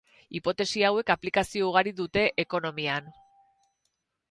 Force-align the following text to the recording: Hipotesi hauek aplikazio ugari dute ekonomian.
Hipotesi 0.37 0.81
hauek 0.89 1.11
aplikazio 1.15 1.67
ugari 1.73 1.95
dute 2.01 2.25
ekonomian. 2.47 3.13